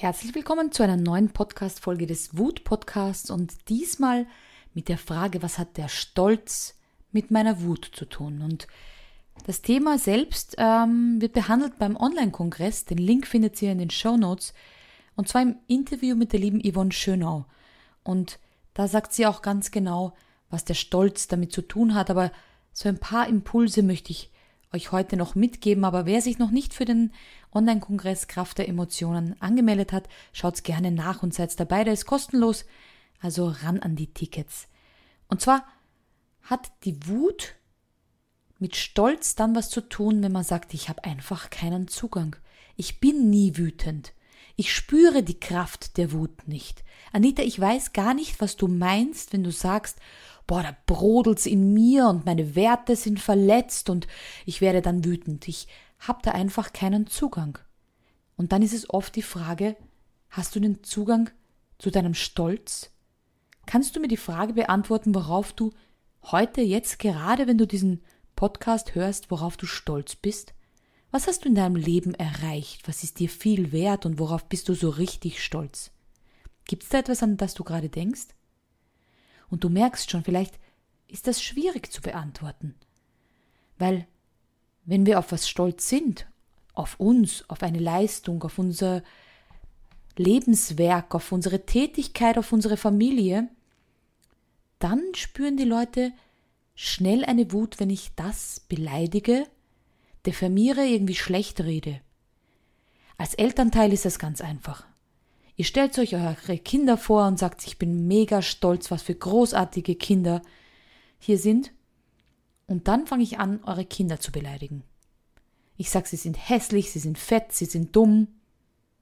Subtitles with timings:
[0.00, 4.28] Herzlich willkommen zu einer neuen Podcast-Folge des Wut-Podcasts und diesmal
[4.72, 6.78] mit der Frage, was hat der Stolz
[7.10, 8.40] mit meiner Wut zu tun?
[8.42, 8.68] Und
[9.44, 12.84] das Thema selbst ähm, wird behandelt beim Online-Kongress.
[12.84, 14.54] Den Link findet ihr in den Show Notes.
[15.16, 17.46] Und zwar im Interview mit der lieben Yvonne Schönau.
[18.04, 18.38] Und
[18.74, 20.14] da sagt sie auch ganz genau,
[20.48, 22.08] was der Stolz damit zu tun hat.
[22.08, 22.30] Aber
[22.72, 24.30] so ein paar Impulse möchte ich
[24.72, 25.84] euch heute noch mitgeben.
[25.84, 27.12] Aber wer sich noch nicht für den
[27.52, 31.84] Online-Kongress Kraft der Emotionen angemeldet hat, schaut's gerne nach und seid dabei.
[31.84, 32.64] Der ist kostenlos.
[33.20, 34.68] Also ran an die Tickets.
[35.28, 35.66] Und zwar
[36.42, 37.54] hat die Wut
[38.58, 42.36] mit Stolz dann was zu tun, wenn man sagt, ich habe einfach keinen Zugang.
[42.76, 44.12] Ich bin nie wütend.
[44.56, 46.82] Ich spüre die Kraft der Wut nicht.
[47.12, 49.98] Anita, ich weiß gar nicht, was du meinst, wenn du sagst,
[50.48, 54.08] boah, da brodelt's in mir und meine Werte sind verletzt und
[54.46, 55.46] ich werde dann wütend.
[55.46, 55.68] Ich
[56.00, 57.58] hab da einfach keinen Zugang.
[58.36, 59.76] Und dann ist es oft die Frage,
[60.30, 61.30] hast du den Zugang
[61.78, 62.90] zu deinem Stolz?
[63.66, 65.72] Kannst du mir die Frage beantworten, worauf du
[66.22, 68.02] heute, jetzt gerade, wenn du diesen
[68.34, 70.54] Podcast hörst, worauf du stolz bist?
[71.10, 72.88] Was hast du in deinem Leben erreicht?
[72.88, 75.90] Was ist dir viel wert und worauf bist du so richtig stolz?
[76.64, 78.28] Gibt es da etwas, an das du gerade denkst?
[79.50, 80.58] Und du merkst schon, vielleicht
[81.06, 82.74] ist das schwierig zu beantworten.
[83.78, 84.06] Weil,
[84.84, 86.26] wenn wir auf was stolz sind,
[86.74, 89.02] auf uns, auf eine Leistung, auf unser
[90.16, 93.48] Lebenswerk, auf unsere Tätigkeit, auf unsere Familie,
[94.78, 96.12] dann spüren die Leute
[96.74, 99.46] schnell eine Wut, wenn ich das beleidige,
[100.26, 102.00] diffamiere, irgendwie schlecht rede.
[103.16, 104.86] Als Elternteil ist das ganz einfach.
[105.58, 109.96] Ihr stellt euch eure Kinder vor und sagt, ich bin mega stolz, was für großartige
[109.96, 110.40] Kinder
[111.18, 111.72] hier sind.
[112.68, 114.84] Und dann fange ich an, eure Kinder zu beleidigen.
[115.76, 118.28] Ich sage, sie sind hässlich, sie sind fett, sie sind dumm.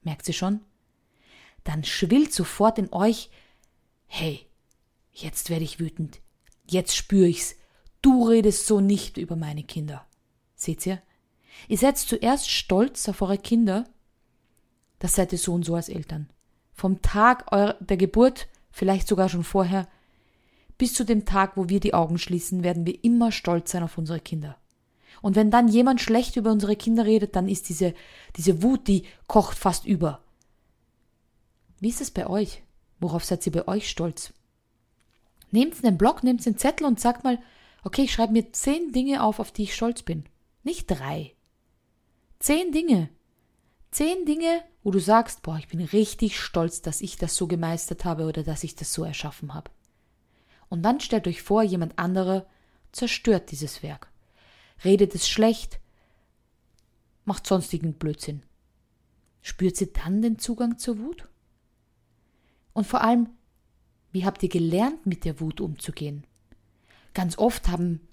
[0.01, 0.61] Merkt sie schon?
[1.63, 3.29] Dann schwillt sofort in euch,
[4.07, 4.47] hey,
[5.13, 6.21] jetzt werde ich wütend.
[6.67, 7.55] Jetzt spüre ich's.
[8.01, 10.07] Du redest so nicht über meine Kinder.
[10.55, 11.03] Seht ihr?
[11.67, 13.87] Ihr seid zuerst stolz auf eure Kinder.
[14.97, 16.31] Das seid ihr so und so als Eltern.
[16.77, 17.49] Vom Tag
[17.79, 19.87] der Geburt, vielleicht sogar schon vorher,
[20.77, 23.97] bis zu dem Tag, wo wir die Augen schließen, werden wir immer stolz sein auf
[23.97, 24.57] unsere Kinder.
[25.23, 27.95] Und wenn dann jemand schlecht über unsere Kinder redet, dann ist diese,
[28.35, 30.21] diese Wut, die kocht fast über.
[31.79, 32.61] Wie ist es bei euch?
[32.99, 34.31] Worauf seid ihr bei euch stolz?
[35.49, 37.39] Nehmt einen Block, nehmt einen Zettel und sagt mal,
[37.83, 40.25] okay, ich schreibe mir zehn Dinge auf, auf die ich stolz bin.
[40.63, 41.33] Nicht drei.
[42.37, 43.09] Zehn Dinge.
[43.97, 48.05] Zehn Dinge, wo du sagst, boah, ich bin richtig stolz, dass ich das so gemeistert
[48.05, 49.71] habe oder dass ich das so erschaffen habe.
[50.69, 52.45] Und dann stellt euch vor, jemand anderer
[52.91, 54.11] zerstört dieses Werk.
[54.85, 55.79] Redet es schlecht,
[57.25, 58.43] macht sonstigen Blödsinn.
[59.41, 61.27] Spürt sie dann den Zugang zur Wut?
[62.73, 63.29] Und vor allem,
[64.11, 66.23] wie habt ihr gelernt, mit der Wut umzugehen?
[67.15, 68.07] Ganz oft haben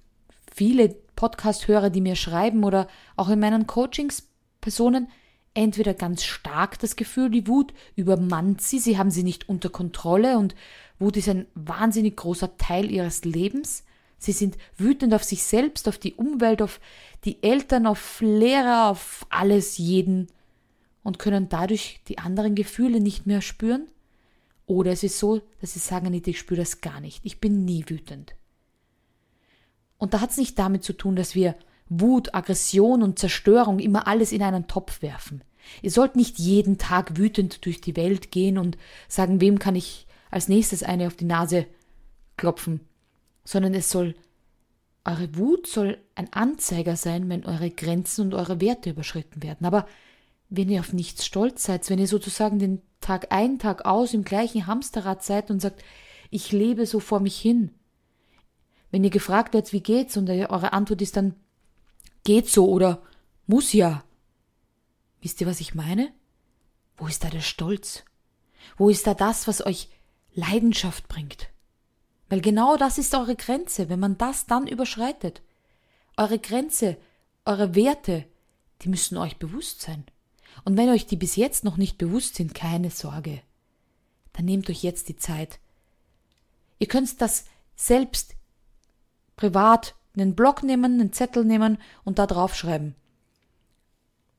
[0.50, 4.30] viele Podcast-Hörer, die mir schreiben oder auch in meinen Coachings
[4.62, 5.08] Personen
[5.54, 10.38] entweder ganz stark das Gefühl, die Wut übermannt sie, sie haben sie nicht unter Kontrolle
[10.38, 10.54] und
[10.98, 13.84] Wut ist ein wahnsinnig großer Teil ihres Lebens.
[14.18, 16.80] Sie sind wütend auf sich selbst, auf die Umwelt, auf
[17.24, 20.28] die Eltern, auf Lehrer, auf alles, jeden
[21.02, 23.86] und können dadurch die anderen Gefühle nicht mehr spüren.
[24.66, 27.20] Oder es ist so, dass sie sagen, Anita, ich spüre das gar nicht.
[27.22, 28.34] Ich bin nie wütend.
[29.98, 31.54] Und da hat es nicht damit zu tun, dass wir
[32.00, 35.42] Wut, Aggression und Zerstörung immer alles in einen Topf werfen.
[35.82, 38.76] Ihr sollt nicht jeden Tag wütend durch die Welt gehen und
[39.08, 41.66] sagen, wem kann ich als nächstes eine auf die Nase
[42.36, 42.80] klopfen,
[43.44, 44.14] sondern es soll
[45.04, 49.66] eure Wut soll ein Anzeiger sein, wenn eure Grenzen und eure Werte überschritten werden.
[49.66, 49.86] Aber
[50.48, 54.24] wenn ihr auf nichts stolz seid, wenn ihr sozusagen den Tag ein, Tag aus im
[54.24, 55.84] gleichen Hamsterrad seid und sagt,
[56.30, 57.70] ich lebe so vor mich hin.
[58.90, 61.34] Wenn ihr gefragt werdet, wie geht's, und eure Antwort ist dann,
[62.24, 63.02] geht so oder
[63.46, 64.04] muss ja.
[65.20, 66.12] Wisst ihr, was ich meine?
[66.96, 68.04] Wo ist da der Stolz?
[68.76, 69.88] Wo ist da das, was euch
[70.34, 71.50] Leidenschaft bringt?
[72.28, 75.42] Weil genau das ist eure Grenze, wenn man das dann überschreitet.
[76.16, 76.96] Eure Grenze,
[77.44, 78.26] eure Werte,
[78.82, 80.04] die müssen euch bewusst sein.
[80.64, 83.42] Und wenn euch die bis jetzt noch nicht bewusst sind, keine Sorge.
[84.32, 85.58] Dann nehmt euch jetzt die Zeit.
[86.78, 87.44] Ihr könnt das
[87.76, 88.34] selbst
[89.36, 92.94] privat einen Block nehmen, einen Zettel nehmen und da drauf schreiben.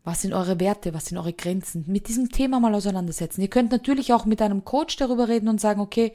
[0.04, 0.94] Was sind eure Werte?
[0.94, 1.83] Was sind eure Grenzen?
[1.88, 3.42] Mit diesem Thema mal auseinandersetzen.
[3.42, 6.13] Ihr könnt natürlich auch mit einem Coach darüber reden und sagen, okay,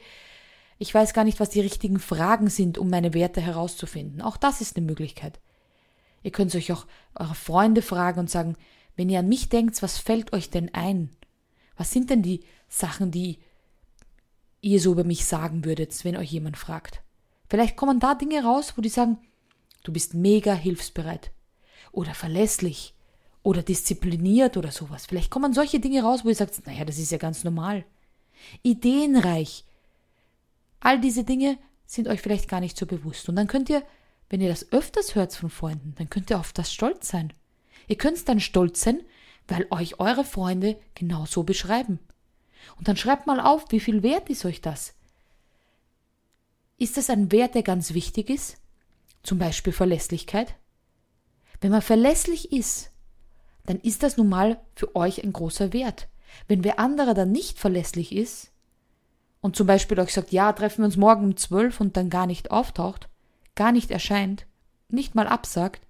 [0.79, 4.21] ich weiß gar nicht, was die richtigen Fragen sind, um meine Werte herauszufinden.
[4.21, 5.39] Auch das ist eine Möglichkeit.
[6.23, 8.55] Ihr könnt euch auch eure Freunde fragen und sagen,
[8.95, 11.09] wenn ihr an mich denkt, was fällt euch denn ein?
[11.75, 13.39] Was sind denn die Sachen, die
[14.61, 17.01] ihr so über mich sagen würdet, wenn euch jemand fragt?
[17.49, 19.17] Vielleicht kommen da Dinge raus, wo die sagen,
[19.83, 21.31] du bist mega hilfsbereit
[21.91, 22.93] oder verlässlich
[23.43, 25.05] oder diszipliniert oder sowas.
[25.05, 27.85] Vielleicht kommen solche Dinge raus, wo ihr sagt, naja, das ist ja ganz normal.
[28.63, 29.65] Ideenreich.
[30.79, 33.27] All diese Dinge sind euch vielleicht gar nicht so bewusst.
[33.29, 33.83] Und dann könnt ihr,
[34.29, 37.33] wenn ihr das öfters hört von Freunden, dann könnt ihr auf das stolz sein.
[37.87, 39.01] Ihr könnt dann stolz sein,
[39.47, 41.99] weil euch eure Freunde genau so beschreiben.
[42.77, 44.93] Und dann schreibt mal auf, wie viel wert ist euch das?
[46.77, 48.60] Ist das ein Wert, der ganz wichtig ist?
[49.23, 50.55] Zum Beispiel Verlässlichkeit?
[51.59, 52.91] Wenn man verlässlich ist,
[53.65, 56.07] dann ist das nun mal für euch ein großer Wert.
[56.47, 58.51] Wenn wer anderer dann nicht verlässlich ist
[59.41, 62.25] und zum Beispiel euch sagt, ja, treffen wir uns morgen um zwölf und dann gar
[62.25, 63.09] nicht auftaucht,
[63.55, 64.47] gar nicht erscheint,
[64.89, 65.85] nicht mal absagt,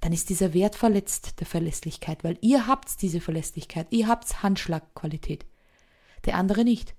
[0.00, 5.44] dann ist dieser Wert verletzt der Verlässlichkeit, weil ihr habt diese Verlässlichkeit, ihr habt Handschlagqualität,
[6.24, 6.94] der andere nicht.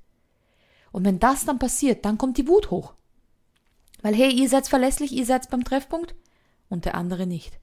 [0.91, 2.93] Und wenn das dann passiert, dann kommt die Wut hoch.
[4.05, 6.13] Weil hey, ihr seid verlässlich, ihr seid beim Treffpunkt
[6.69, 7.59] und der andere nicht.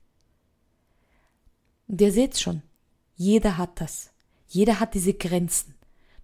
[1.87, 2.63] Und ihr seht schon,
[3.15, 4.11] jeder hat das.
[4.49, 5.77] Jeder hat diese Grenzen.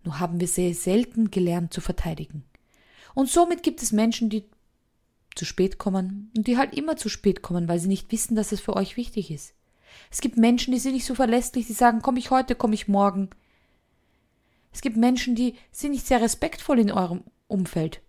[0.02, 2.42] Nur haben wir sehr selten gelernt zu verteidigen.
[3.14, 4.42] Und somit gibt es Menschen, die
[5.36, 8.50] zu spät kommen und die halt immer zu spät kommen, weil sie nicht wissen, dass
[8.50, 9.54] es für euch wichtig ist.
[10.10, 12.88] Es gibt Menschen, die sind nicht so verlässlich, die sagen, komm ich heute, komm ich
[12.88, 13.30] morgen.
[14.72, 18.02] Es gibt Menschen, die sind nicht sehr respektvoll in eurem Umfeld.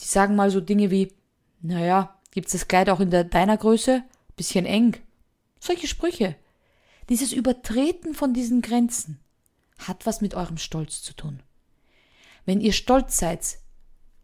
[0.00, 1.12] Die sagen mal so Dinge wie,
[1.60, 4.04] naja, gibt's das Kleid auch in der, deiner Größe?
[4.36, 4.96] Bisschen eng.
[5.58, 6.36] Solche Sprüche.
[7.08, 9.20] Dieses Übertreten von diesen Grenzen
[9.78, 11.42] hat was mit eurem Stolz zu tun.
[12.44, 13.58] Wenn ihr stolz seid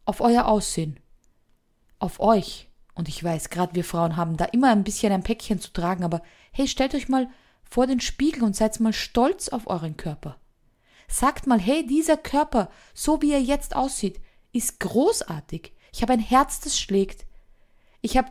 [0.04, 0.98] auf euer Aussehen,
[1.98, 5.60] auf euch, und ich weiß, gerade wir Frauen haben da immer ein bisschen ein Päckchen
[5.60, 6.22] zu tragen, aber
[6.52, 7.28] hey, stellt euch mal
[7.62, 10.36] vor den Spiegel und seid mal stolz auf euren Körper.
[11.08, 14.20] Sagt mal, hey, dieser Körper, so wie er jetzt aussieht,
[14.52, 15.72] ist großartig.
[15.92, 17.26] Ich habe ein Herz, das schlägt.
[18.00, 18.30] Ich habe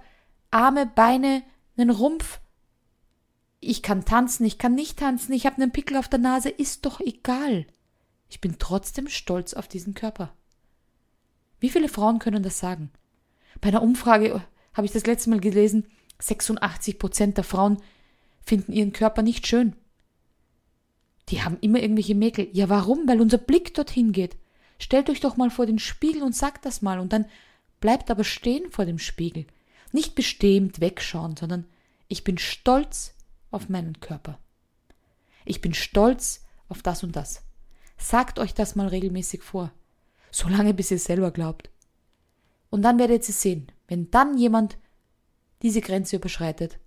[0.50, 1.44] Arme, Beine,
[1.78, 2.40] einen Rumpf,
[3.60, 6.86] ich kann tanzen, ich kann nicht tanzen, ich habe einen Pickel auf der Nase, ist
[6.86, 7.68] doch egal.
[8.28, 10.34] Ich bin trotzdem stolz auf diesen Körper.
[11.60, 12.92] Wie viele Frauen können das sagen?
[13.62, 14.42] Bei einer Umfrage oh,
[14.74, 15.86] habe ich das letzte Mal gelesen,
[16.20, 17.78] 86 Prozent der Frauen
[18.44, 19.76] finden ihren Körper nicht schön.
[21.30, 22.50] Die haben immer irgendwelche Mäkel.
[22.52, 23.08] Ja, warum?
[23.08, 24.38] Weil unser Blick dorthin geht.
[24.82, 27.26] Stellt euch doch mal vor den Spiegel und sagt das mal und dann
[27.82, 29.46] bleibt aber stehen vor dem Spiegel.
[29.92, 31.66] Nicht bestimmt wegschauen, sondern
[32.08, 33.14] ich bin stolz
[33.52, 34.40] auf meinen Körper.
[35.46, 37.44] Ich bin stolz auf das und das.
[38.00, 39.72] Sagt euch das mal regelmäßig vor,
[40.32, 41.70] solange bis ihr selber glaubt.
[42.72, 44.80] Und dann werdet ihr sehen, wenn dann jemand
[45.62, 46.80] diese Grenze überschreitet,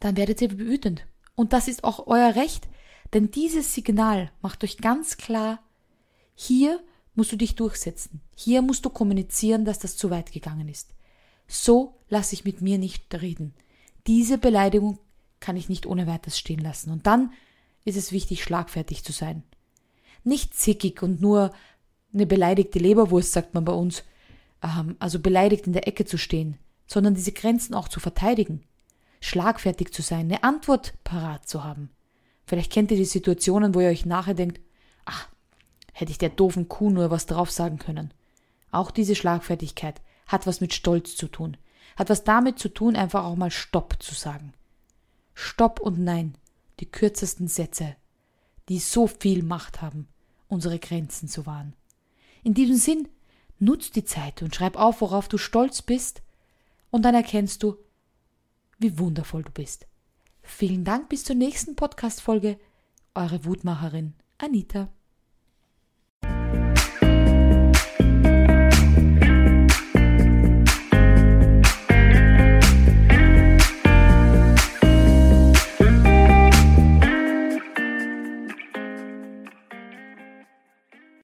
[0.00, 1.06] dann werdet ihr wütend.
[1.36, 2.66] Und das ist auch euer Recht,
[3.14, 5.62] denn dieses Signal macht euch ganz klar,
[6.34, 6.80] hier
[7.14, 8.20] musst du dich durchsetzen.
[8.34, 10.94] Hier musst du kommunizieren, dass das zu weit gegangen ist.
[11.46, 13.54] So lasse ich mit mir nicht reden.
[14.06, 14.98] Diese Beleidigung
[15.40, 16.90] kann ich nicht ohne weiteres stehen lassen.
[16.90, 17.32] Und dann
[17.84, 19.42] ist es wichtig, schlagfertig zu sein.
[20.24, 21.52] Nicht zickig und nur
[22.14, 24.04] eine beleidigte Leberwurst, sagt man bei uns,
[24.62, 28.62] ähm, also beleidigt in der Ecke zu stehen, sondern diese Grenzen auch zu verteidigen,
[29.20, 31.90] schlagfertig zu sein, eine Antwort parat zu haben.
[32.46, 34.60] Vielleicht kennt ihr die Situationen, wo ihr euch nachher denkt,
[35.04, 35.28] ach,
[35.92, 38.12] hätte ich der doofen Kuh nur was drauf sagen können.
[38.70, 41.56] Auch diese Schlagfertigkeit hat was mit Stolz zu tun,
[41.96, 44.54] hat was damit zu tun, einfach auch mal Stopp zu sagen.
[45.34, 46.36] Stopp und Nein,
[46.80, 47.96] die kürzesten Sätze,
[48.68, 50.08] die so viel Macht haben,
[50.48, 51.74] unsere Grenzen zu wahren.
[52.42, 53.08] In diesem Sinn,
[53.58, 56.22] nutz die Zeit und schreib auf, worauf du stolz bist,
[56.90, 57.76] und dann erkennst du,
[58.78, 59.86] wie wundervoll du bist.
[60.42, 62.58] Vielen Dank bis zur nächsten Podcast-Folge.
[63.14, 64.88] Eure Wutmacherin Anita.